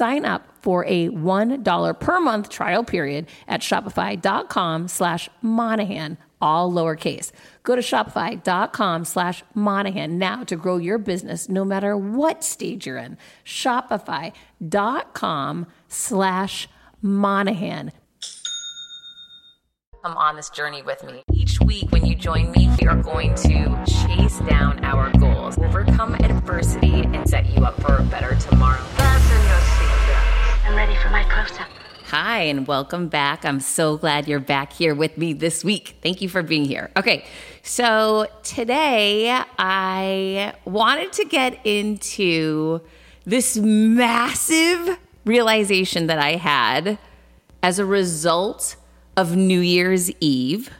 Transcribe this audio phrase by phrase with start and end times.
[0.00, 7.32] Sign up for a $1 per month trial period at shopify.com slash Monahan, all lowercase.
[7.64, 12.96] Go to shopify.com slash Monahan now to grow your business no matter what stage you're
[12.96, 13.18] in.
[13.44, 16.66] Shopify.com slash
[17.02, 17.92] Monahan.
[20.02, 21.22] Come on this journey with me.
[21.30, 26.14] Each week when you join me, we are going to chase down our goals, overcome
[26.14, 28.80] adversity, and set you up for a better tomorrow.
[30.80, 31.68] Ready for my close-up.
[32.06, 33.44] Hi, and welcome back.
[33.44, 35.98] I'm so glad you're back here with me this week.
[36.02, 36.90] Thank you for being here.
[36.96, 37.26] Okay,
[37.62, 42.80] so today I wanted to get into
[43.26, 46.98] this massive realization that I had
[47.62, 48.76] as a result
[49.18, 50.70] of New Year's Eve.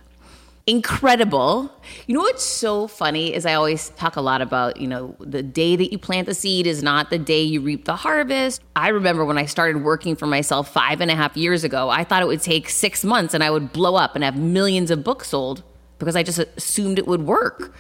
[0.67, 1.73] Incredible.
[2.07, 5.43] You know what's so funny is I always talk a lot about, you know, the
[5.43, 8.63] day that you plant the seed is not the day you reap the harvest.
[8.77, 12.05] I remember when I started working for myself five and a half years ago, I
[12.05, 15.03] thought it would take six months and I would blow up and have millions of
[15.03, 15.65] books sold
[15.99, 17.75] because I just assumed it would work.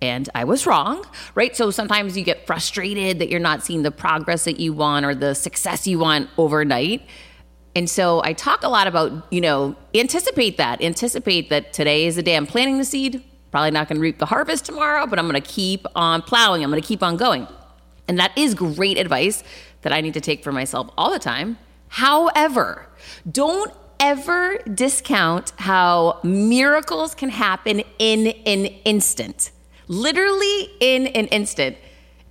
[0.00, 1.04] And I was wrong,
[1.34, 1.54] right?
[1.54, 5.14] So sometimes you get frustrated that you're not seeing the progress that you want or
[5.14, 7.06] the success you want overnight.
[7.74, 10.82] And so I talk a lot about, you know, anticipate that.
[10.82, 13.22] Anticipate that today is the day I'm planting the seed.
[13.50, 16.62] Probably not going to reap the harvest tomorrow, but I'm going to keep on plowing.
[16.62, 17.46] I'm going to keep on going.
[18.08, 19.44] And that is great advice
[19.82, 21.58] that I need to take for myself all the time.
[21.88, 22.88] However,
[23.30, 29.50] don't ever discount how miracles can happen in an instant.
[29.86, 31.76] Literally in an instant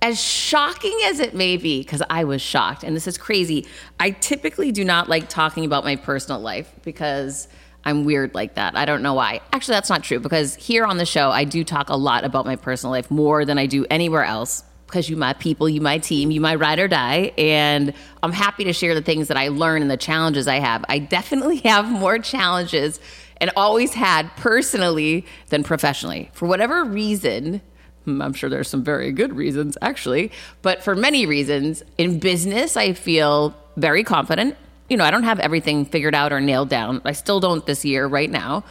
[0.02, 3.66] as shocking as it may be, because I was shocked, and this is crazy,
[3.98, 7.48] I typically do not like talking about my personal life because
[7.84, 8.76] I'm weird like that.
[8.76, 9.40] I don't know why.
[9.52, 12.46] Actually, that's not true because here on the show, I do talk a lot about
[12.46, 15.98] my personal life more than I do anywhere else because you my people, you my
[15.98, 17.32] team, you my ride or die.
[17.38, 20.84] And I'm happy to share the things that I learn and the challenges I have.
[20.88, 23.00] I definitely have more challenges
[23.40, 26.30] and always had personally than professionally.
[26.34, 27.62] For whatever reason,
[28.06, 30.32] I'm sure there's some very good reasons, actually.
[30.62, 34.56] But for many reasons, in business, I feel very confident.
[34.88, 37.02] You know, I don't have everything figured out or nailed down.
[37.04, 38.64] I still don't this year, right now.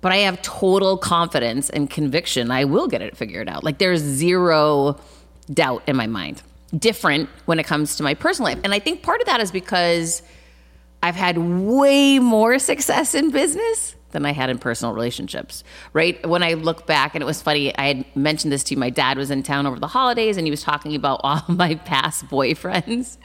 [0.00, 3.64] But I have total confidence and conviction I will get it figured out.
[3.64, 5.00] Like there's zero
[5.52, 6.42] doubt in my mind.
[6.76, 8.60] Different when it comes to my personal life.
[8.62, 10.22] And I think part of that is because
[11.02, 16.24] I've had way more success in business than I had in personal relationships, right?
[16.26, 18.80] When I look back, and it was funny, I had mentioned this to you.
[18.80, 21.74] My dad was in town over the holidays and he was talking about all my
[21.74, 23.16] past boyfriends.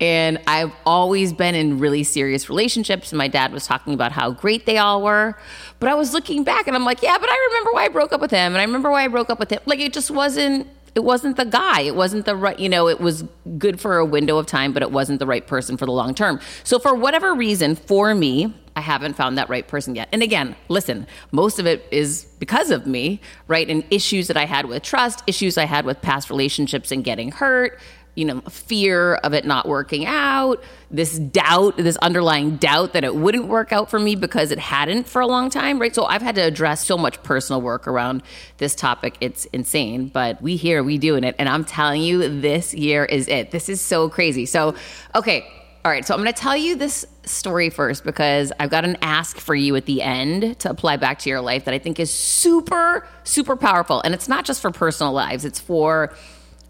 [0.00, 3.12] And I've always been in really serious relationships.
[3.12, 5.36] And my dad was talking about how great they all were.
[5.80, 8.12] But I was looking back and I'm like, yeah, but I remember why I broke
[8.12, 8.52] up with him.
[8.52, 9.60] And I remember why I broke up with him.
[9.64, 11.80] Like, it just wasn't it wasn't the guy.
[11.80, 13.24] It wasn't the right, you know, it was
[13.58, 16.14] good for a window of time, but it wasn't the right person for the long
[16.14, 16.40] term.
[16.64, 20.08] So, for whatever reason, for me, I haven't found that right person yet.
[20.12, 23.68] And again, listen, most of it is because of me, right?
[23.68, 27.32] And issues that I had with trust, issues I had with past relationships and getting
[27.32, 27.78] hurt,
[28.14, 33.16] you know, fear of it not working out, this doubt, this underlying doubt that it
[33.16, 35.94] wouldn't work out for me because it hadn't for a long time, right?
[35.94, 38.22] So I've had to address so much personal work around
[38.58, 39.16] this topic.
[39.20, 41.34] It's insane, but we here, we doing it.
[41.38, 43.50] And I'm telling you, this year is it.
[43.50, 44.44] This is so crazy.
[44.44, 44.74] So,
[45.14, 45.46] okay.
[45.84, 48.96] All right, so I'm going to tell you this story first because I've got an
[49.02, 51.98] ask for you at the end to apply back to your life that I think
[51.98, 54.00] is super, super powerful.
[54.02, 56.14] And it's not just for personal lives, it's for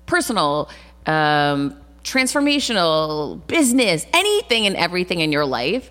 [0.07, 0.71] personal
[1.07, 5.91] um, transformational, business, anything and everything in your life.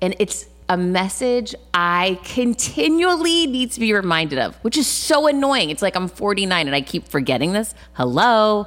[0.00, 5.70] And it's a message I continually need to be reminded of, which is so annoying.
[5.70, 7.74] It's like I'm 49 and I keep forgetting this.
[7.94, 8.66] Hello.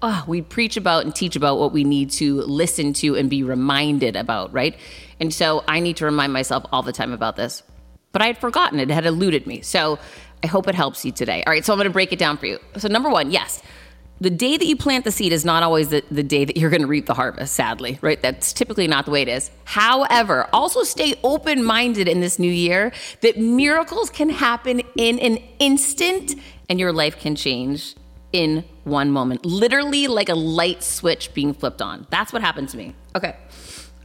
[0.00, 3.42] Oh, we preach about and teach about what we need to listen to and be
[3.42, 4.76] reminded about, right?
[5.18, 7.62] And so I need to remind myself all the time about this.
[8.12, 9.62] But I had forgotten it, it had eluded me.
[9.62, 9.98] So
[10.42, 11.42] I hope it helps you today.
[11.46, 12.58] All right, so I'm gonna break it down for you.
[12.76, 13.62] So, number one, yes,
[14.20, 16.70] the day that you plant the seed is not always the, the day that you're
[16.70, 18.20] going to reap the harvest, sadly, right?
[18.20, 19.50] That's typically not the way it is.
[19.64, 25.38] However, also stay open minded in this new year that miracles can happen in an
[25.58, 26.34] instant
[26.68, 27.94] and your life can change
[28.32, 29.44] in one moment.
[29.44, 32.06] Literally like a light switch being flipped on.
[32.10, 32.94] That's what happened to me.
[33.16, 33.34] Okay.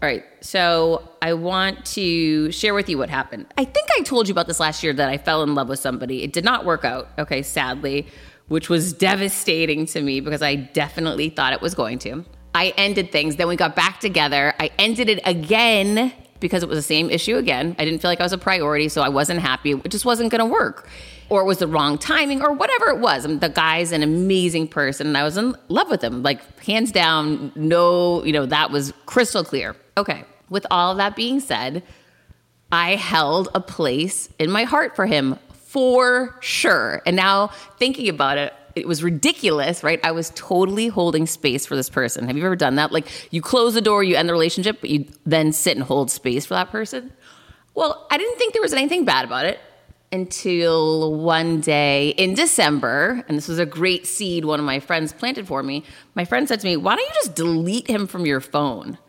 [0.02, 0.24] All right.
[0.42, 3.48] So I want to share with you what happened.
[3.58, 5.80] I think I told you about this last year that I fell in love with
[5.80, 6.24] somebody.
[6.24, 7.10] It did not work out.
[7.18, 7.42] Okay.
[7.42, 8.08] Sadly
[8.48, 12.26] which was devastating to me because I definitely thought it was going to.
[12.56, 13.36] I ended things.
[13.38, 14.54] Then we got back together.
[14.60, 17.76] I ended it again because it was the same issue again.
[17.80, 19.72] I didn't feel like I was a priority, so I wasn't happy.
[19.72, 20.88] It just wasn't going to work.
[21.30, 23.26] or it was the wrong timing or whatever it was.
[23.26, 26.22] I mean, the guy's an amazing person and I was in love with him.
[26.22, 29.76] Like hands down, no, you know, that was crystal clear.
[29.98, 30.26] Okay.
[30.50, 31.82] With all that being said,
[32.72, 35.40] I held a place in my heart for him
[35.74, 37.02] for sure.
[37.04, 37.48] And now
[37.80, 40.00] thinking about it, it was ridiculous, right?
[40.04, 42.28] I was totally holding space for this person.
[42.28, 42.92] Have you ever done that?
[42.92, 46.12] Like you close the door, you end the relationship, but you then sit and hold
[46.12, 47.12] space for that person?
[47.74, 49.60] Well, I didn't think there was anything bad about it
[50.12, 55.12] until one day in December, and this was a great seed one of my friends
[55.12, 55.84] planted for me.
[56.14, 59.00] My friend said to me, Why don't you just delete him from your phone?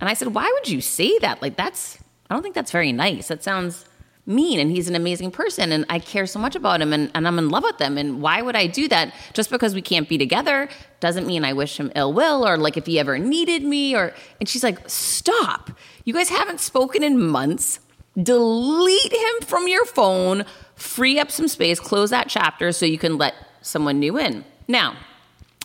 [0.00, 1.42] And I said, Why would you say that?
[1.42, 1.98] Like, that's,
[2.30, 3.28] I don't think that's very nice.
[3.28, 3.84] That sounds
[4.26, 4.58] mean.
[4.58, 7.38] And he's an amazing person, and I care so much about him, and, and I'm
[7.38, 7.98] in love with him.
[7.98, 9.14] And why would I do that?
[9.32, 10.68] Just because we can't be together
[11.00, 14.14] doesn't mean I wish him ill will, or like if he ever needed me, or,
[14.40, 15.70] and she's like, Stop.
[16.04, 17.80] You guys haven't spoken in months
[18.20, 20.44] delete him from your phone,
[20.76, 24.44] free up some space, close that chapter so you can let someone new in.
[24.68, 24.96] Now,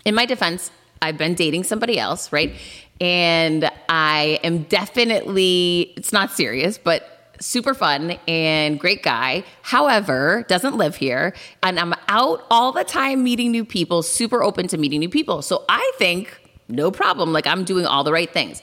[0.06, 0.72] in my defense,
[1.02, 2.54] I've been dating somebody else, right?
[3.00, 7.09] And I am definitely, it's not serious, but
[7.40, 9.44] super fun and great guy.
[9.62, 11.34] However, doesn't live here.
[11.64, 15.42] And I'm out all the time meeting new people, super open to meeting new people.
[15.42, 17.34] So I think no problem.
[17.34, 18.62] Like I'm doing all the right things.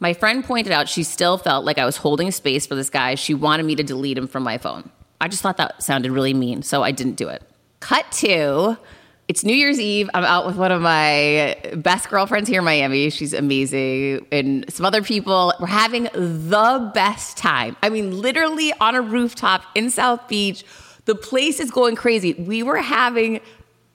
[0.00, 3.14] My friend pointed out she still felt like I was holding space for this guy.
[3.14, 4.90] She wanted me to delete him from my phone.
[5.20, 7.42] I just thought that sounded really mean, so I didn't do it.
[7.80, 8.76] Cut to
[9.28, 10.10] it's New Year's Eve.
[10.12, 13.10] I'm out with one of my best girlfriends here in Miami.
[13.10, 14.26] She's amazing.
[14.30, 15.52] And some other people.
[15.60, 17.76] We're having the best time.
[17.82, 20.64] I mean, literally on a rooftop in South Beach.
[21.06, 22.34] The place is going crazy.
[22.34, 23.40] We were having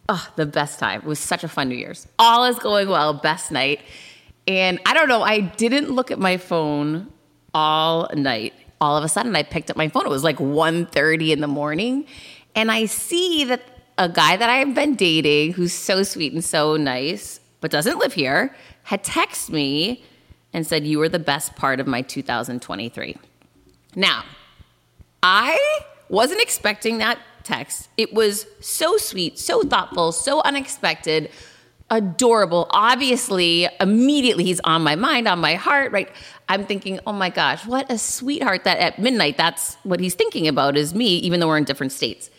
[0.09, 1.01] oh, the best time.
[1.01, 2.07] It was such a fun New Year's.
[2.17, 3.13] All is going well.
[3.13, 3.81] Best night.
[4.47, 7.07] And I don't know, I didn't look at my phone
[7.53, 8.53] all night.
[8.81, 10.05] All of a sudden I picked up my phone.
[10.05, 12.05] It was like 1:30 in the morning,
[12.55, 13.61] and I see that
[13.99, 18.13] a guy that I've been dating who's so sweet and so nice, but doesn't live
[18.13, 20.05] here, had texted me
[20.53, 23.17] and said you were the best part of my 2023.
[23.95, 24.23] Now,
[25.21, 27.89] I wasn't expecting that text.
[27.97, 31.29] It was so sweet, so thoughtful, so unexpected
[31.91, 32.67] adorable.
[32.69, 36.09] Obviously, immediately he's on my mind, on my heart, right?
[36.47, 40.47] I'm thinking, oh my gosh, what a sweetheart that at midnight, that's what he's thinking
[40.47, 42.29] about is me, even though we're in different states.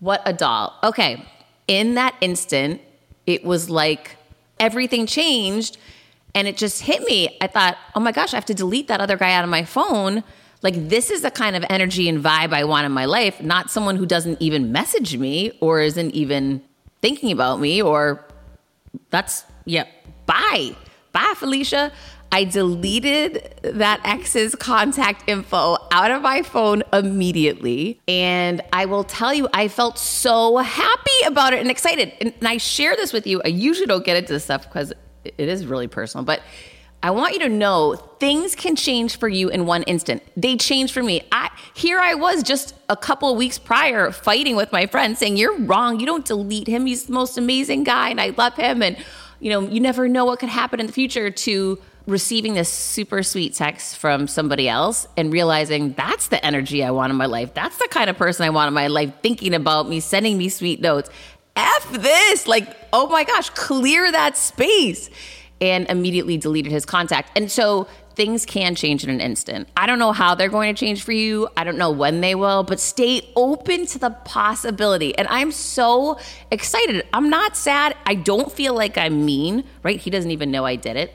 [0.00, 0.74] What a doll.
[0.82, 1.24] Okay.
[1.68, 2.80] In that instant,
[3.26, 4.16] it was like
[4.60, 5.78] everything changed
[6.34, 7.36] and it just hit me.
[7.40, 9.64] I thought, oh my gosh, I have to delete that other guy out of my
[9.64, 10.22] phone.
[10.62, 13.70] Like, this is the kind of energy and vibe I want in my life, not
[13.70, 16.62] someone who doesn't even message me or isn't even
[17.00, 18.24] thinking about me or
[19.10, 19.84] that's yeah.
[20.26, 20.76] Bye.
[21.12, 21.92] Bye, Felicia.
[22.32, 28.00] I deleted that ex's contact info out of my phone immediately.
[28.08, 32.12] And I will tell you, I felt so happy about it and excited.
[32.20, 33.40] And, and I share this with you.
[33.44, 34.92] I usually don't get into this stuff because
[35.24, 36.40] it is really personal, but
[37.02, 40.22] I want you to know things can change for you in one instant.
[40.36, 41.22] They changed for me.
[41.30, 45.56] I here I was just a couple weeks prior fighting with my friend saying you're
[45.58, 46.00] wrong.
[46.00, 46.86] You don't delete him.
[46.86, 48.96] He's the most amazing guy and I love him and
[49.38, 53.22] you know, you never know what could happen in the future to receiving this super
[53.22, 57.52] sweet text from somebody else and realizing that's the energy I want in my life.
[57.54, 60.48] That's the kind of person I want in my life thinking about me, sending me
[60.48, 61.10] sweet notes.
[61.56, 62.46] F this.
[62.46, 65.10] Like, oh my gosh, clear that space
[65.60, 67.30] and immediately deleted his contact.
[67.36, 69.68] And so things can change in an instant.
[69.76, 71.48] I don't know how they're going to change for you.
[71.56, 75.16] I don't know when they will, but stay open to the possibility.
[75.16, 76.18] And I'm so
[76.50, 77.06] excited.
[77.12, 77.96] I'm not sad.
[78.06, 79.98] I don't feel like I'm mean, right?
[80.00, 81.14] He doesn't even know I did it.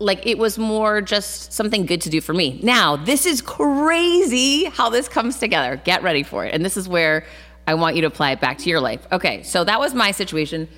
[0.00, 2.58] like it was more just something good to do for me.
[2.62, 5.76] Now, this is crazy how this comes together.
[5.76, 6.54] Get ready for it.
[6.54, 7.24] And this is where
[7.66, 9.06] I want you to apply it back to your life.
[9.12, 10.68] Okay, so that was my situation.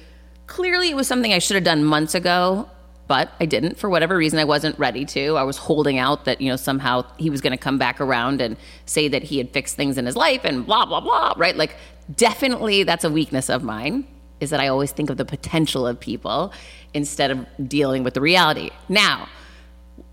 [0.49, 2.69] Clearly, it was something I should have done months ago,
[3.07, 3.79] but I didn't.
[3.79, 5.37] For whatever reason, I wasn't ready to.
[5.37, 8.41] I was holding out that, you know, somehow he was going to come back around
[8.41, 11.57] and say that he had fixed things in his life and blah, blah, blah, right?
[11.57, 11.76] Like,
[12.17, 14.07] definitely that's a weakness of mine
[14.42, 16.52] is that I always think of the potential of people
[16.92, 18.70] instead of dealing with the reality.
[18.88, 19.28] Now,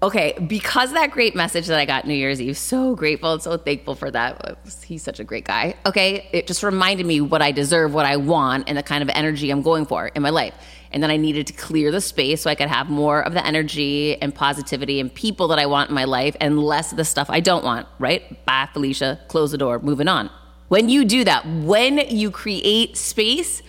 [0.02, 3.58] okay, because that great message that I got New Year's Eve, so grateful and so
[3.58, 4.58] thankful for that.
[4.86, 5.76] He's such a great guy.
[5.86, 9.10] Okay, it just reminded me what I deserve, what I want, and the kind of
[9.10, 10.54] energy I'm going for in my life.
[10.92, 13.46] And then I needed to clear the space so I could have more of the
[13.46, 17.06] energy and positivity and people that I want in my life and less of the
[17.06, 18.44] stuff I don't want, right?
[18.46, 19.20] Bye, Felicia.
[19.28, 20.30] Close the door, moving on.
[20.70, 23.62] When you do that, when you create space,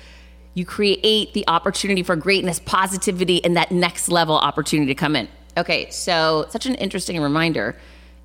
[0.55, 5.29] you create the opportunity for greatness, positivity, and that next level opportunity to come in.
[5.57, 7.77] Okay, so such an interesting reminder.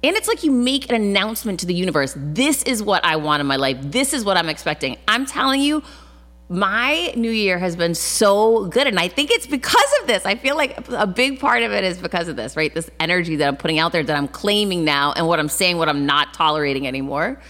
[0.03, 3.41] And it's like you make an announcement to the universe this is what I want
[3.41, 4.97] in my life, this is what I'm expecting.
[5.07, 5.83] I'm telling you,
[6.47, 8.85] my new year has been so good.
[8.85, 10.25] And I think it's because of this.
[10.25, 12.73] I feel like a big part of it is because of this, right?
[12.73, 15.77] This energy that I'm putting out there that I'm claiming now and what I'm saying,
[15.77, 17.41] what I'm not tolerating anymore.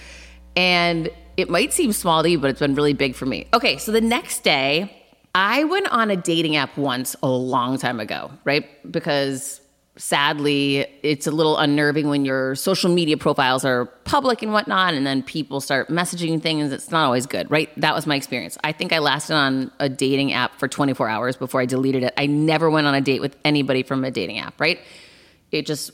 [0.56, 3.48] And it might seem small to you, but it's been really big for me.
[3.54, 4.96] Okay, so the next day,
[5.34, 8.66] I went on a dating app once a long time ago, right?
[8.90, 9.60] Because
[9.98, 15.06] sadly, it's a little unnerving when your social media profiles are public and whatnot, and
[15.06, 16.72] then people start messaging things.
[16.72, 17.70] It's not always good, right?
[17.80, 18.58] That was my experience.
[18.64, 22.14] I think I lasted on a dating app for 24 hours before I deleted it.
[22.18, 24.80] I never went on a date with anybody from a dating app, right?
[25.52, 25.92] It just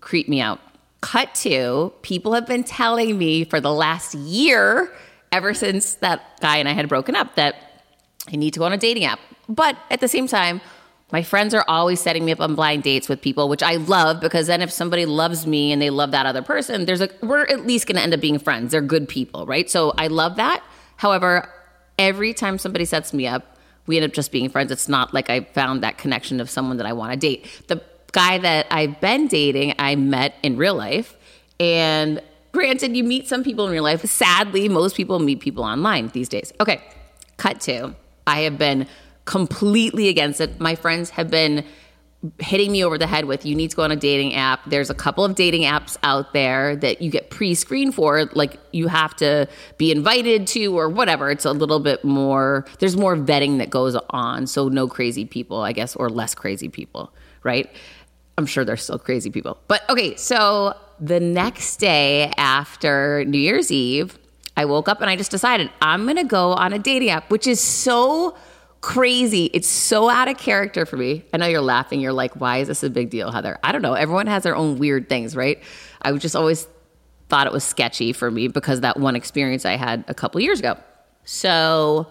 [0.00, 0.60] creeped me out.
[1.00, 4.92] Cut to, people have been telling me for the last year,
[5.30, 7.54] ever since that guy and I had broken up, that
[8.32, 9.20] I need to go on a dating app.
[9.48, 10.60] But at the same time,
[11.12, 14.20] my friends are always setting me up on blind dates with people, which I love
[14.20, 17.42] because then if somebody loves me and they love that other person, there's like we're
[17.42, 18.72] at least going to end up being friends.
[18.72, 19.70] They're good people, right?
[19.70, 20.64] So I love that.
[20.96, 21.48] However,
[21.98, 24.72] every time somebody sets me up, we end up just being friends.
[24.72, 27.46] It's not like I found that connection of someone that I want to date.
[27.68, 27.80] The
[28.12, 31.16] guy that I've been dating, I met in real life.
[31.60, 32.22] And
[32.52, 34.04] granted, you meet some people in real life.
[34.04, 36.52] Sadly, most people meet people online these days.
[36.60, 36.82] Okay,
[37.36, 37.94] cut to.
[38.26, 38.86] I have been
[39.24, 40.60] completely against it.
[40.60, 41.64] My friends have been
[42.38, 44.60] hitting me over the head with you need to go on a dating app.
[44.66, 48.88] There's a couple of dating apps out there that you get pre-screened for like you
[48.88, 49.46] have to
[49.76, 51.30] be invited to or whatever.
[51.30, 55.60] It's a little bit more there's more vetting that goes on, so no crazy people,
[55.60, 57.70] I guess, or less crazy people, right?
[58.38, 59.58] I'm sure there's still crazy people.
[59.66, 64.18] But okay, so the next day after New Year's Eve,
[64.56, 67.30] I woke up and I just decided I'm going to go on a dating app,
[67.30, 68.36] which is so
[68.80, 69.50] crazy.
[69.52, 71.24] It's so out of character for me.
[71.32, 72.00] I know you're laughing.
[72.00, 73.58] You're like, why is this a big deal, Heather?
[73.62, 73.94] I don't know.
[73.94, 75.62] Everyone has their own weird things, right?
[76.02, 76.68] I just always
[77.28, 80.60] thought it was sketchy for me because that one experience I had a couple years
[80.60, 80.76] ago.
[81.24, 82.06] So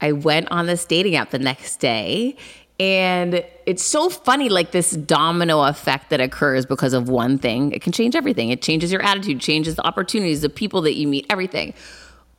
[0.00, 2.36] I went on this dating app the next day.
[2.80, 7.70] And it's so funny, like this domino effect that occurs because of one thing.
[7.72, 8.50] It can change everything.
[8.50, 11.74] It changes your attitude, changes the opportunities, the people that you meet, everything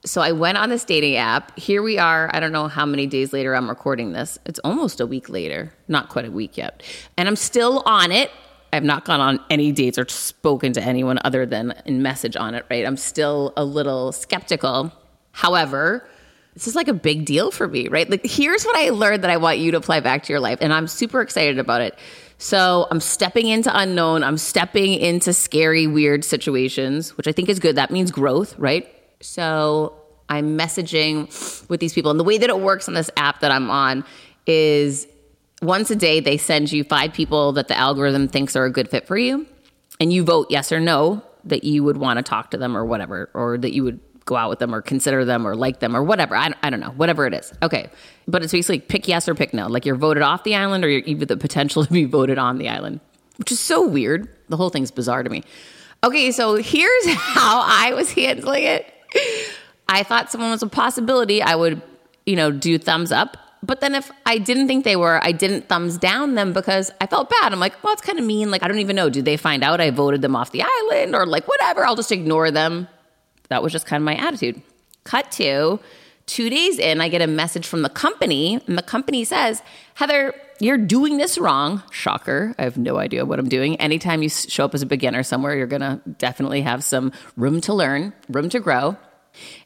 [0.06, 1.58] so I went on this dating app.
[1.58, 2.30] Here we are.
[2.34, 4.40] I don't know how many days later I'm recording this.
[4.46, 6.82] It's almost a week later, not quite a week yet.
[7.18, 8.32] And I'm still on it.
[8.74, 12.56] I've not gone on any dates or spoken to anyone other than in message on
[12.56, 12.86] it, right?
[12.86, 14.92] I'm still a little skeptical.
[15.34, 16.08] However,
[16.54, 18.10] this is like a big deal for me, right?
[18.10, 20.60] Like, here's what I learned that I want you to apply back to your life.
[20.62, 21.98] And I'm super excited about it.
[22.38, 24.24] So I'm stepping into unknown.
[24.24, 27.78] I'm stepping into scary, weird situations, which I think is good.
[27.78, 28.88] That means growth, right?
[29.22, 29.94] So
[30.28, 32.12] I'm messaging with these people.
[32.12, 34.04] And the way that it works on this app that I'm on
[34.46, 35.08] is
[35.62, 38.90] once a day, they send you five people that the algorithm thinks are a good
[38.90, 39.46] fit for you.
[40.00, 42.84] And you vote yes or no that you would want to talk to them or
[42.84, 45.96] whatever, or that you would go out with them or consider them or like them
[45.96, 46.36] or whatever.
[46.36, 47.54] I, I don't know, whatever it is.
[47.62, 47.90] Okay.
[48.28, 49.68] But it's basically pick yes or pick no.
[49.68, 52.58] Like you're voted off the island or you're even the potential to be voted on
[52.58, 53.00] the island,
[53.38, 54.30] which is so weird.
[54.50, 55.44] The whole thing's bizarre to me.
[56.04, 56.32] Okay.
[56.32, 58.94] So here's how I was handling it.
[59.90, 61.82] I thought someone was a possibility, I would,
[62.26, 63.36] you know, do thumbs up.
[63.64, 67.06] But then if I didn't think they were, I didn't thumbs down them because I
[67.06, 67.54] felt bad.
[67.54, 68.50] I'm like, well, it's kind of mean.
[68.50, 69.10] Like, I don't even know.
[69.10, 71.86] Did they find out I voted them off the island or like whatever?
[71.86, 72.88] I'll just ignore them.
[73.52, 74.62] That was just kind of my attitude.
[75.04, 75.80] Cut to
[76.26, 79.62] two days in, I get a message from the company, and the company says,
[79.96, 81.84] Heather, you're doing this wrong.
[81.92, 82.56] Shocker.
[82.58, 83.76] I have no idea what I'm doing.
[83.76, 87.60] Anytime you show up as a beginner somewhere, you're going to definitely have some room
[87.62, 88.96] to learn, room to grow.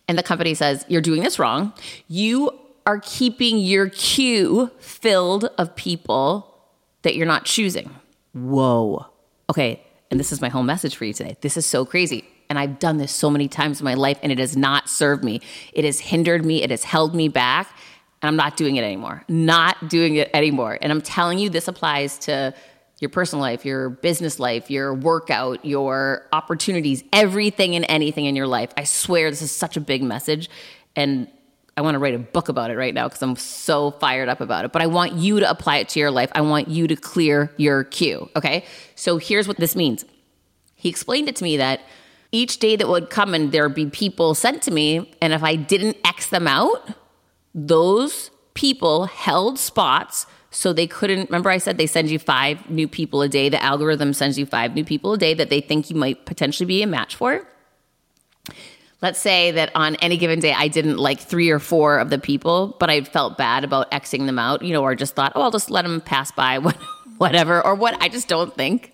[0.08, 1.72] And the company says, You're doing this wrong.
[2.08, 2.50] You
[2.88, 6.60] are keeping your queue filled of people
[7.04, 7.94] that you're not choosing.
[8.34, 9.06] Whoa.
[9.52, 9.84] Okay.
[10.10, 11.38] And this is my whole message for you today.
[11.42, 12.26] This is so crazy.
[12.50, 15.24] And I've done this so many times in my life, and it has not served
[15.24, 15.42] me.
[15.74, 17.70] It has hindered me, it has held me back.
[18.22, 19.24] And I'm not doing it anymore.
[19.28, 20.78] Not doing it anymore.
[20.82, 22.54] And I'm telling you, this applies to
[23.00, 28.48] your personal life, your business life, your workout, your opportunities, everything and anything in your
[28.48, 28.72] life.
[28.78, 30.50] I swear this is such a big message.
[30.96, 31.28] And
[31.78, 34.40] I want to write a book about it right now because I'm so fired up
[34.40, 34.72] about it.
[34.72, 36.32] But I want you to apply it to your life.
[36.34, 38.30] I want you to clear your queue.
[38.36, 38.64] Okay.
[38.96, 40.06] So here's what this means.
[40.76, 41.82] He explained it to me that
[42.36, 45.12] each day that would come and there'd be people sent to me.
[45.22, 46.90] And if I didn't X them out,
[47.54, 52.88] those people held spots so they couldn't remember I said they send you five new
[52.88, 53.50] people a day.
[53.50, 56.66] The algorithm sends you five new people a day that they think you might potentially
[56.66, 57.46] be a match for.
[59.02, 62.18] Let's say that on any given day I didn't like three or four of the
[62.18, 65.42] people, but I felt bad about Xing them out, you know, or just thought, oh,
[65.42, 66.60] I'll just let them pass by,
[67.18, 68.02] whatever, or what.
[68.02, 68.94] I just don't think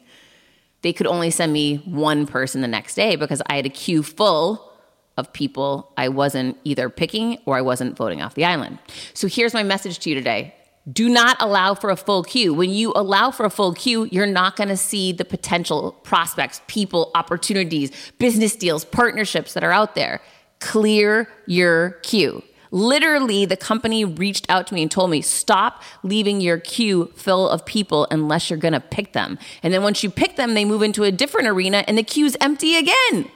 [0.81, 4.03] they could only send me one person the next day because I had a queue
[4.03, 4.71] full
[5.17, 8.79] of people I wasn't either picking or I wasn't voting off the island.
[9.13, 10.55] So here's my message to you today
[10.91, 12.55] do not allow for a full queue.
[12.55, 16.59] When you allow for a full queue, you're not going to see the potential prospects,
[16.65, 20.21] people, opportunities, business deals, partnerships that are out there.
[20.59, 22.43] Clear your queue.
[22.71, 27.49] Literally, the company reached out to me and told me, stop leaving your queue full
[27.49, 29.37] of people unless you're going to pick them.
[29.61, 32.37] And then once you pick them, they move into a different arena and the queue's
[32.39, 33.29] empty again.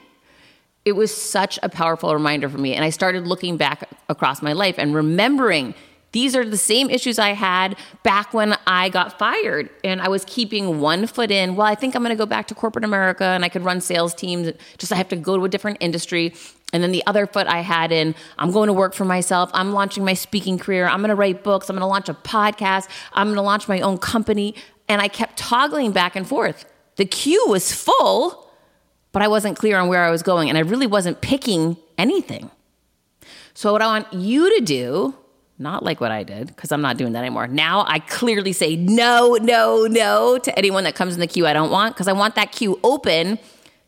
[0.86, 2.76] It was such a powerful reminder for me.
[2.76, 5.74] And I started looking back across my life and remembering
[6.16, 10.24] these are the same issues I had back when I got fired and I was
[10.24, 11.58] keeping one foot in.
[11.58, 13.82] Well, I think I'm going to go back to corporate America and I could run
[13.82, 14.50] sales teams.
[14.78, 16.34] Just I have to go to a different industry.
[16.76, 19.50] And then the other foot I had in, I'm going to work for myself.
[19.54, 20.88] I'm launching my speaking career.
[20.88, 21.70] I'm going to write books.
[21.70, 22.88] I'm going to launch a podcast.
[23.14, 24.54] I'm going to launch my own company.
[24.88, 26.66] And I kept toggling back and forth.
[26.98, 28.52] The queue was full,
[29.12, 30.50] but I wasn't clear on where I was going.
[30.50, 32.52] And I really wasn't picking anything.
[33.54, 35.16] So, what I want you to do
[35.58, 37.48] not like what I did because I'm not doing that anymore.
[37.48, 41.54] Now I clearly say no, no, no to anyone that comes in the queue I
[41.54, 43.40] don't want because I want that queue open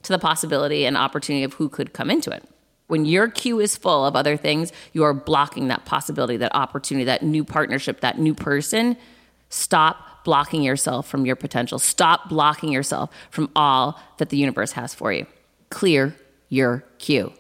[0.04, 2.44] to the possibility and opportunity of who could come into it.
[2.88, 7.06] When your queue is full of other things, you are blocking that possibility, that opportunity,
[7.06, 8.98] that new partnership, that new person
[9.50, 11.80] Stop blocking yourself from your potential.
[11.80, 15.26] Stop blocking yourself from all that the universe has for you.
[15.70, 16.16] Clear
[16.50, 17.32] your queue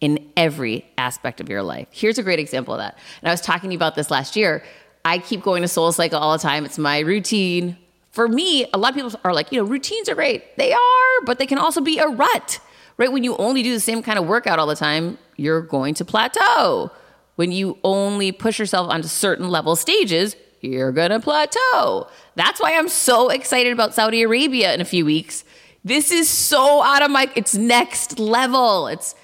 [0.00, 1.88] in every aspect of your life.
[1.90, 2.98] Here's a great example of that.
[3.20, 4.62] And I was talking to you about this last year.
[5.04, 6.64] I keep going to Soul Cycle all the time.
[6.64, 7.76] It's my routine.
[8.10, 10.56] For me, a lot of people are like, you know, routines are great.
[10.56, 12.60] They are, but they can also be a rut,
[12.96, 13.12] right?
[13.12, 16.04] When you only do the same kind of workout all the time, you're going to
[16.04, 16.90] plateau.
[17.36, 22.08] When you only push yourself onto certain level stages, you're going to plateau.
[22.36, 25.44] That's why I'm so excited about Saudi Arabia in a few weeks.
[25.84, 28.86] This is so out of my it's next level.
[28.86, 29.14] It's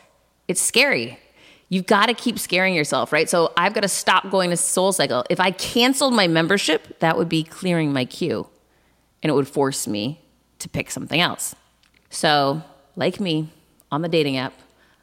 [0.49, 1.19] it's scary.
[1.69, 3.31] You've got to keep scaring yourself, right?
[3.31, 5.25] So I've got to stop going to Soul Cycle.
[5.31, 8.49] If I canceled my membership, that would be clearing my queue
[9.23, 10.21] and it would force me
[10.59, 11.55] to pick something else.
[12.11, 12.63] So,
[12.97, 13.51] like me
[13.91, 14.55] on the dating app,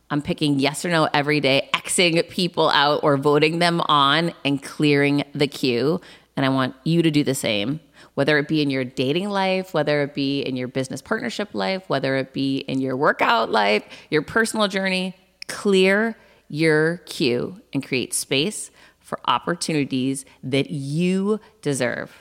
[0.09, 4.61] I'm picking yes or no every day, Xing people out or voting them on and
[4.61, 6.01] clearing the queue.
[6.35, 7.79] And I want you to do the same,
[8.13, 11.83] whether it be in your dating life, whether it be in your business partnership life,
[11.87, 15.15] whether it be in your workout life, your personal journey.
[15.47, 16.17] Clear
[16.49, 22.11] your queue and create space for opportunities that you deserve.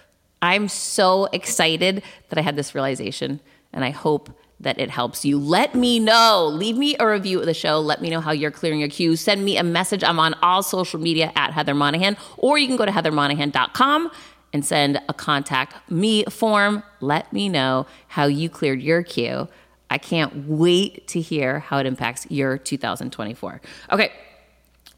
[0.40, 3.40] I'm so excited that I had this realization,
[3.72, 5.38] and I hope that it helps you.
[5.38, 6.50] Let me know.
[6.52, 7.78] Leave me a review of the show.
[7.78, 9.20] Let me know how you're clearing your queues.
[9.20, 10.02] Send me a message.
[10.02, 14.10] I'm on all social media at Heather Monahan, or you can go to heathermonahan.com
[14.52, 16.82] and send a contact me form.
[17.00, 19.48] Let me know how you cleared your queue.
[19.90, 23.60] I can't wait to hear how it impacts your 2024.
[23.92, 24.12] Okay.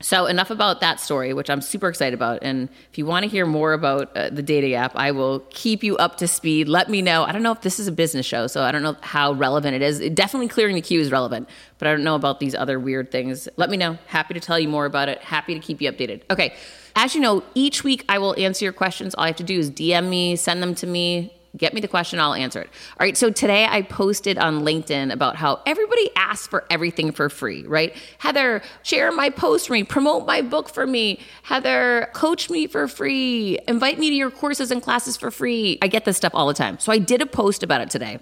[0.01, 2.39] So, enough about that story, which I'm super excited about.
[2.43, 5.83] And if you want to hear more about uh, the dating app, I will keep
[5.83, 6.69] you up to speed.
[6.69, 7.25] Let me know.
[7.25, 9.75] I don't know if this is a business show, so I don't know how relevant
[9.75, 9.99] it is.
[9.99, 13.11] It, definitely clearing the queue is relevant, but I don't know about these other weird
[13.11, 13.49] things.
[13.57, 13.99] Let me know.
[14.07, 15.19] Happy to tell you more about it.
[15.19, 16.23] Happy to keep you updated.
[16.31, 16.55] Okay.
[16.95, 19.17] As you know, each week I will answer your questions.
[19.17, 21.89] All I have to do is DM me, send them to me, Get me the
[21.89, 22.71] question, I'll answer it.
[23.01, 27.29] All right, so today I posted on LinkedIn about how everybody asks for everything for
[27.29, 27.97] free, right?
[28.19, 31.21] Heather, share my post for me, promote my book for me.
[31.43, 35.79] Heather, coach me for free, invite me to your courses and classes for free.
[35.81, 36.79] I get this stuff all the time.
[36.79, 38.21] So I did a post about it today.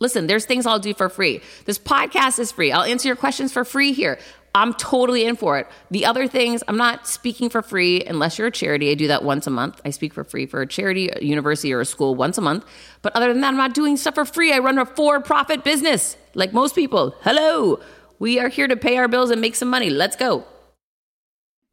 [0.00, 1.40] Listen, there's things I'll do for free.
[1.64, 2.72] This podcast is free.
[2.72, 4.18] I'll answer your questions for free here.
[4.54, 5.66] I'm totally in for it.
[5.90, 8.90] The other things, I'm not speaking for free unless you're a charity.
[8.90, 9.80] I do that once a month.
[9.84, 12.66] I speak for free for a charity, a university, or a school once a month.
[13.00, 14.52] But other than that, I'm not doing stuff for free.
[14.52, 17.14] I run a for profit business like most people.
[17.22, 17.80] Hello.
[18.18, 19.88] We are here to pay our bills and make some money.
[19.88, 20.44] Let's go.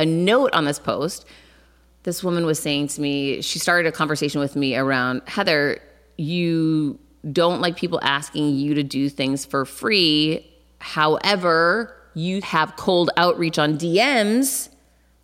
[0.00, 1.26] a note on this post.
[2.04, 5.78] This woman was saying to me, she started a conversation with me around Heather,
[6.16, 6.98] you
[7.30, 10.50] don't like people asking you to do things for free.
[10.78, 14.70] However, you have cold outreach on DMs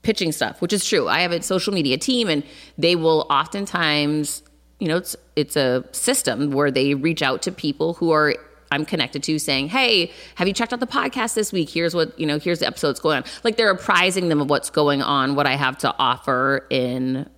[0.03, 1.09] pitching stuff, which is true.
[1.09, 2.45] I have a social media team and
[2.77, 4.43] they will oftentimes,
[4.79, 8.37] you know, it's it's a system where they reach out to people who are
[8.71, 11.71] I'm connected to saying, "Hey, have you checked out the podcast this week?
[11.71, 14.71] Here's what, you know, here's the episodes going on." Like they're apprising them of what's
[14.71, 17.29] going on, what I have to offer in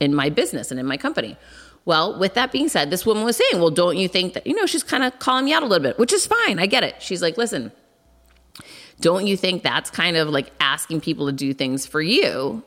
[0.00, 1.36] in my business and in my company.
[1.84, 4.54] Well, with that being said, this woman was saying, "Well, don't you think that, you
[4.54, 6.58] know, she's kind of calling me out a little bit, which is fine.
[6.58, 7.72] I get it." She's like, "Listen,
[9.00, 12.62] don't you think that's kind of like asking people to do things for you?"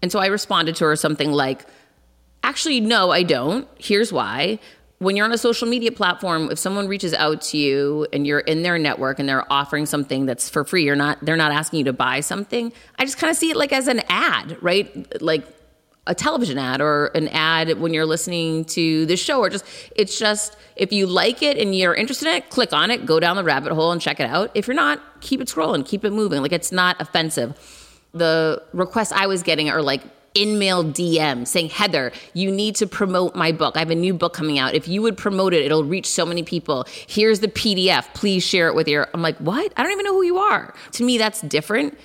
[0.00, 1.66] And so I responded to her something like,
[2.42, 3.68] "Actually, no, I don't.
[3.78, 4.58] Here's why
[5.02, 8.40] when you're on a social media platform if someone reaches out to you and you're
[8.40, 11.80] in their network and they're offering something that's for free you're not they're not asking
[11.80, 15.20] you to buy something i just kind of see it like as an ad right?
[15.20, 15.46] Like
[16.06, 20.18] a television ad or an ad when you're listening to the show or just it's
[20.18, 23.36] just if you like it and you're interested in it click on it go down
[23.36, 24.50] the rabbit hole and check it out.
[24.54, 27.56] If you're not keep it scrolling keep it moving like it's not offensive.
[28.14, 30.02] The requests i was getting are like
[30.34, 33.76] in mail DM saying, Heather, you need to promote my book.
[33.76, 34.74] I have a new book coming out.
[34.74, 36.86] If you would promote it, it'll reach so many people.
[37.06, 38.12] Here's the PDF.
[38.14, 39.08] Please share it with your.
[39.14, 39.72] I'm like, what?
[39.76, 40.74] I don't even know who you are.
[40.92, 41.98] To me, that's different.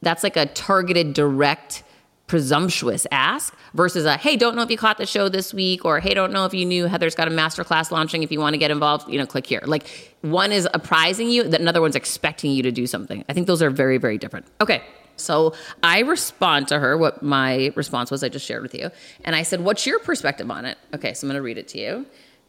[0.00, 1.82] That's like a targeted, direct,
[2.28, 5.98] presumptuous ask versus a, hey, don't know if you caught the show this week, or
[5.98, 8.22] hey, don't know if you knew Heather's got a masterclass launching.
[8.22, 9.62] If you want to get involved, you know, click here.
[9.64, 13.24] Like one is apprising you, that another one's expecting you to do something.
[13.28, 14.46] I think those are very, very different.
[14.60, 14.82] Okay.
[15.20, 18.90] So I respond to her, what my response was, I just shared with you.
[19.24, 20.78] And I said, What's your perspective on it?
[20.94, 22.06] Okay, so I'm going to read it to you.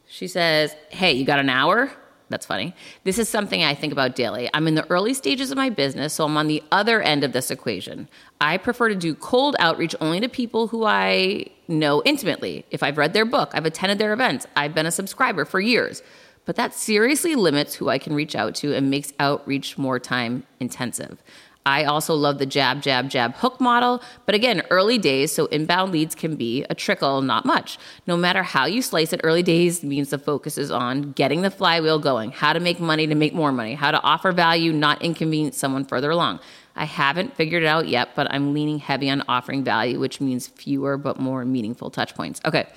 [0.07, 1.91] She says, Hey, you got an hour?
[2.29, 2.75] That's funny.
[3.03, 4.49] This is something I think about daily.
[4.53, 7.33] I'm in the early stages of my business, so I'm on the other end of
[7.33, 8.07] this equation.
[8.39, 12.65] I prefer to do cold outreach only to people who I know intimately.
[12.69, 16.03] If I've read their book, I've attended their events, I've been a subscriber for years.
[16.45, 20.43] But that seriously limits who I can reach out to and makes outreach more time
[20.59, 21.21] intensive.
[21.69, 24.01] I also love the jab, jab, jab hook model.
[24.25, 27.77] But again, early days, so inbound leads can be a trickle, not much.
[28.07, 31.51] No matter how you slice it, early days means the focus is on getting the
[31.51, 35.01] flywheel going, how to make money to make more money, how to offer value, not
[35.03, 36.39] inconvenience someone further along.
[36.75, 40.47] I haven't figured it out yet, but I'm leaning heavy on offering value, which means
[40.47, 42.41] fewer but more meaningful touch points.
[42.45, 42.67] Okay.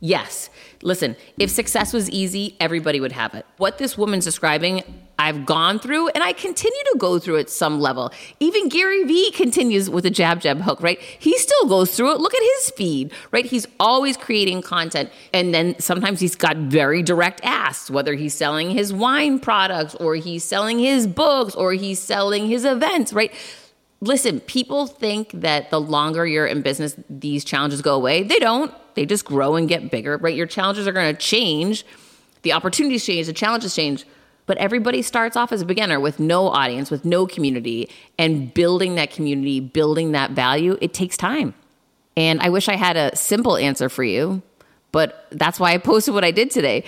[0.00, 0.50] Yes.
[0.82, 3.46] Listen, if success was easy, everybody would have it.
[3.56, 4.82] What this woman's describing,
[5.18, 8.12] I've gone through and I continue to go through at some level.
[8.38, 11.00] Even Gary Vee continues with a jab jab hook, right?
[11.00, 12.20] He still goes through it.
[12.20, 13.46] Look at his feed, right?
[13.46, 15.10] He's always creating content.
[15.32, 20.16] And then sometimes he's got very direct asks, whether he's selling his wine products or
[20.16, 23.32] he's selling his books or he's selling his events, right?
[24.00, 28.22] Listen, people think that the longer you're in business, these challenges go away.
[28.22, 30.34] They don't they just grow and get bigger, right?
[30.34, 31.86] Your challenges are going to change.
[32.42, 34.04] The opportunities change, the challenges change.
[34.46, 38.94] But everybody starts off as a beginner with no audience, with no community, and building
[38.94, 41.54] that community, building that value, it takes time.
[42.16, 44.40] And I wish I had a simple answer for you,
[44.92, 46.84] but that's why I posted what I did today.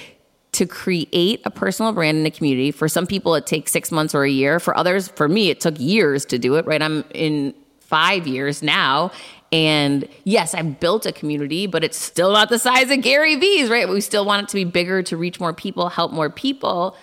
[0.52, 4.14] To create a personal brand in a community, for some people, it takes six months
[4.14, 4.58] or a year.
[4.58, 6.82] For others, for me, it took years to do it, right?
[6.82, 9.11] I'm in five years now.
[9.50, 13.70] And yes, I've built a community, but it's still not the size of Gary Vee's,
[13.70, 13.88] right?
[13.88, 16.96] We still want it to be bigger to reach more people, help more people.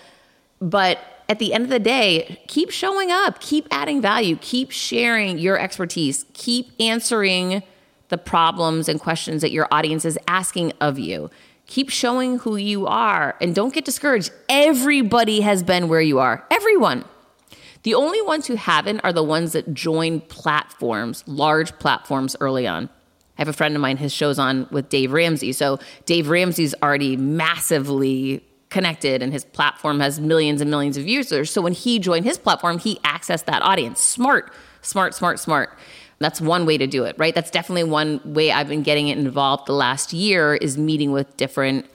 [0.62, 5.40] But at the end of the day, keep showing up, keep adding value, keep sharing
[5.40, 7.64] your expertise, keep answering
[8.10, 11.32] the problems and questions that your audience is asking of you.
[11.68, 14.32] Keep showing who you are and don't get discouraged.
[14.50, 16.46] Everybody has been where you are.
[16.52, 17.06] Everyone.
[17.84, 22.90] The only ones who haven't are the ones that join platforms, large platforms early on.
[23.38, 25.52] I have a friend of mine, his show's on with Dave Ramsey.
[25.54, 31.52] So Dave Ramsey's already massively connected and his platform has millions and millions of users.
[31.52, 34.00] So when he joined his platform, he accessed that audience.
[34.00, 34.52] Smart,
[34.82, 35.78] smart, smart, smart.
[36.20, 37.36] That's one way to do it, right?
[37.36, 41.36] That's definitely one way I've been getting it involved the last year is meeting with
[41.38, 41.86] different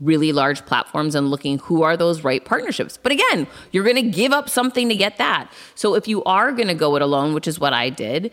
[0.00, 2.98] really large platforms and looking who are those right partnerships.
[2.98, 5.50] But again, you're going to give up something to get that.
[5.74, 8.32] So if you are going to go it alone, which is what I did,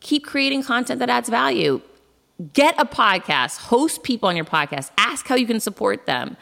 [0.00, 1.80] keep creating content that adds value.
[2.52, 6.36] Get a podcast, host people on your podcast, ask how you can support them.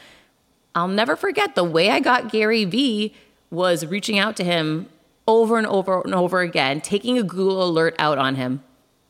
[0.74, 3.14] I'll never forget the way I got Gary Vee
[3.50, 4.90] was reaching out to him
[5.26, 8.62] over and over and over again, taking a Google alert out on him,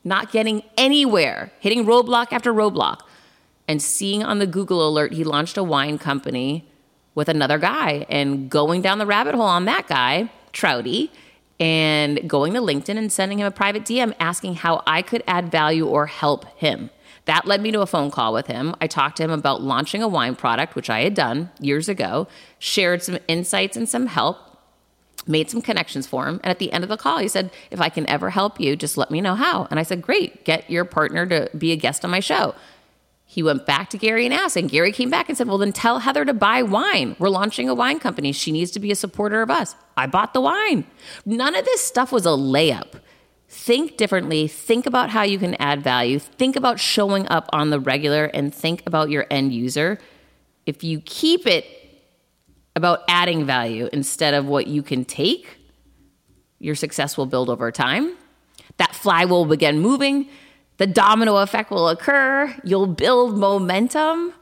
[0.05, 3.01] not getting anywhere, hitting roadblock after roadblock,
[3.69, 6.69] and seeing on the Google alert he launched a wine company
[7.15, 11.11] with another guy and going down the rabbit hole on that guy, Trouty,
[11.59, 15.51] and going to LinkedIn and sending him a private DM asking how I could add
[15.51, 16.91] value or help him.
[17.25, 18.75] That led me to a phone call with him.
[18.81, 22.29] I talked to him about launching a wine product, which I had done years ago,
[22.59, 24.39] shared some insights and some help,
[25.27, 26.41] made some connections for him.
[26.43, 28.77] And at the end of the call, he said, If I can ever help you,
[28.77, 29.67] just let me know how.
[29.71, 32.55] And I said, Great, get your partner to be a guest on my show.
[33.29, 35.73] He went back to Gary and asked, and Gary came back and said, Well, then
[35.73, 37.17] tell Heather to buy wine.
[37.19, 38.33] We're launching a wine company.
[38.33, 39.75] She needs to be a supporter of us.
[39.97, 40.85] I bought the wine.
[41.25, 43.01] None of this stuff was a layup.
[43.49, 44.49] Think differently.
[44.49, 46.19] Think about how you can add value.
[46.19, 49.99] Think about showing up on the regular and think about your end user.
[50.67, 51.65] If you keep it
[52.77, 55.59] about adding value instead of what you can take,
[56.61, 58.17] your success will build over time.
[58.77, 60.29] That flywheel will begin moving
[60.79, 64.35] the domino effect will occur, you'll build momentum,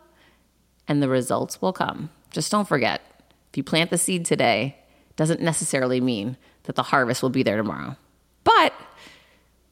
[0.89, 2.11] and the results will come.
[2.31, 3.01] Just don't forget
[3.51, 4.77] if you plant the seed today,
[5.17, 7.97] doesn't necessarily mean that the harvest will be there tomorrow.
[8.43, 8.73] But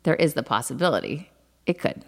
[0.05, 1.31] there is the possibility
[1.67, 2.05] it could.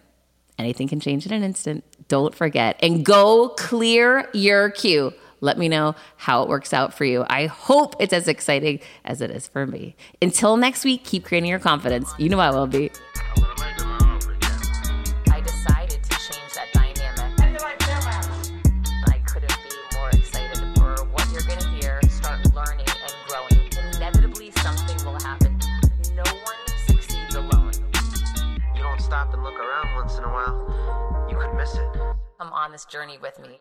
[0.56, 1.82] Anything can change in an instant.
[2.06, 5.12] Don't forget and go clear your queue.
[5.44, 7.26] Let me know how it works out for you.
[7.28, 9.94] I hope it's as exciting as it is for me.
[10.22, 12.10] Until next week, keep creating your confidence.
[12.16, 12.90] You know I will be.
[15.30, 17.20] I decided to change that dynamic.
[17.20, 18.52] And then I failed.
[19.04, 22.00] I couldn't be more excited for what you're gonna hear.
[22.08, 23.68] Start learning and growing.
[23.96, 25.60] Inevitably, something will happen.
[26.16, 27.72] No one succeeds alone.
[28.74, 31.86] You don't stop and look around once in a while, you could miss it.
[32.40, 33.60] Come on this journey with me.